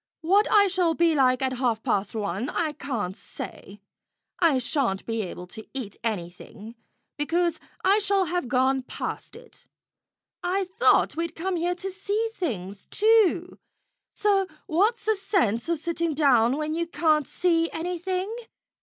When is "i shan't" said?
4.39-5.05